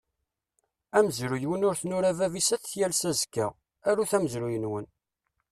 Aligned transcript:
Amezruy 0.97 1.45
win 1.47 1.65
ur 1.69 1.75
t-nura 1.81 2.11
bab-is 2.17 2.49
ad 2.55 2.61
t-yalles 2.61 3.03
azekka, 3.09 3.47
arut 3.87 4.11
amezruy-nwen! 4.17 4.85